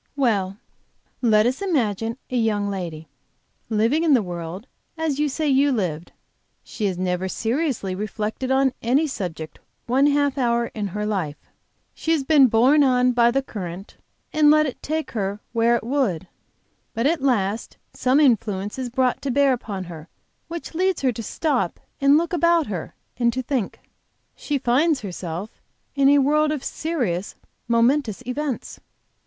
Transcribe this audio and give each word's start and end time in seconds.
"Well, 0.15 0.57
let 1.21 1.45
us 1.45 1.61
imagine 1.61 2.17
a 2.31 2.35
young 2.35 2.71
lady, 2.71 3.07
living 3.69 4.03
in 4.03 4.15
the 4.15 4.23
world 4.23 4.65
as 4.97 5.19
you 5.19 5.29
say 5.29 5.47
you 5.47 5.71
lived. 5.71 6.11
She 6.63 6.85
has 6.85 6.97
never 6.97 7.27
seriously 7.27 7.93
reflected 7.93 8.49
on 8.49 8.73
any 8.81 9.05
subject 9.05 9.59
one 9.85 10.07
half 10.07 10.39
hour 10.39 10.71
in 10.73 10.87
her 10.87 11.05
life. 11.05 11.37
She 11.93 12.11
has 12.13 12.23
been 12.23 12.47
borne 12.47 12.81
on 12.83 13.11
by 13.11 13.29
the 13.29 13.43
current 13.43 13.95
and 14.33 14.49
let 14.49 14.65
it 14.65 14.81
take 14.81 15.11
her 15.11 15.39
where 15.53 15.75
it 15.75 15.83
would. 15.83 16.27
But 16.95 17.05
at 17.05 17.21
last 17.21 17.77
some 17.93 18.19
influence 18.19 18.79
is 18.79 18.89
brought 18.89 19.21
to 19.21 19.29
bear 19.29 19.53
upon 19.53 19.83
her 19.83 20.09
which 20.47 20.73
leads 20.73 21.03
her 21.03 21.11
to 21.11 21.21
stop 21.21 21.79
to 21.99 22.07
look 22.07 22.33
about 22.33 22.65
her 22.65 22.95
and 23.19 23.31
to 23.33 23.43
think. 23.43 23.79
She 24.35 24.57
finds 24.57 25.01
herself 25.01 25.61
in 25.93 26.09
a 26.09 26.17
world 26.17 26.51
of 26.51 26.63
serious, 26.63 27.35
momentous 27.67 28.23
events. 28.25 28.79